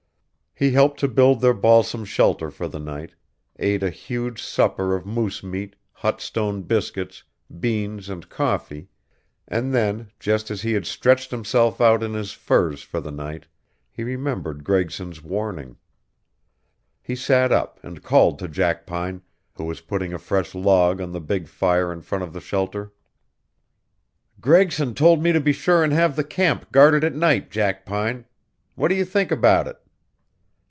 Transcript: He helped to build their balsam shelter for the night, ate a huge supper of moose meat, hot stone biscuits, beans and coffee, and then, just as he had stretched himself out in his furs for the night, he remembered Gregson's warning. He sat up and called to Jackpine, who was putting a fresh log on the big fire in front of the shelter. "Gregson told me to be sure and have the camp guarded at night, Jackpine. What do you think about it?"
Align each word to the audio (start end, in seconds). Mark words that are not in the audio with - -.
He 0.53 0.73
helped 0.73 0.99
to 0.99 1.07
build 1.07 1.41
their 1.41 1.55
balsam 1.55 2.05
shelter 2.05 2.51
for 2.51 2.67
the 2.67 2.77
night, 2.77 3.15
ate 3.57 3.81
a 3.81 3.89
huge 3.89 4.39
supper 4.39 4.95
of 4.95 5.07
moose 5.07 5.41
meat, 5.41 5.75
hot 5.91 6.21
stone 6.21 6.61
biscuits, 6.61 7.23
beans 7.59 8.09
and 8.09 8.29
coffee, 8.29 8.87
and 9.47 9.73
then, 9.73 10.11
just 10.19 10.51
as 10.51 10.61
he 10.61 10.73
had 10.73 10.85
stretched 10.85 11.31
himself 11.31 11.81
out 11.81 12.03
in 12.03 12.13
his 12.13 12.33
furs 12.33 12.83
for 12.83 13.01
the 13.01 13.09
night, 13.09 13.47
he 13.89 14.03
remembered 14.03 14.63
Gregson's 14.63 15.23
warning. 15.23 15.77
He 17.01 17.15
sat 17.15 17.51
up 17.51 17.79
and 17.81 18.03
called 18.03 18.37
to 18.37 18.47
Jackpine, 18.47 19.23
who 19.55 19.63
was 19.63 19.81
putting 19.81 20.13
a 20.13 20.19
fresh 20.19 20.53
log 20.53 21.01
on 21.01 21.11
the 21.11 21.21
big 21.21 21.47
fire 21.47 21.91
in 21.91 22.01
front 22.01 22.23
of 22.23 22.33
the 22.33 22.41
shelter. 22.41 22.93
"Gregson 24.39 24.93
told 24.93 25.23
me 25.23 25.31
to 25.31 25.41
be 25.41 25.53
sure 25.53 25.83
and 25.83 25.91
have 25.93 26.15
the 26.15 26.23
camp 26.23 26.71
guarded 26.71 27.03
at 27.03 27.15
night, 27.15 27.49
Jackpine. 27.49 28.25
What 28.75 28.89
do 28.89 28.95
you 28.95 29.05
think 29.05 29.31
about 29.31 29.67
it?" 29.67 29.79